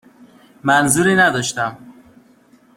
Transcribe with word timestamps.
منظوری 0.63 1.15
نداشتم. 1.15 1.77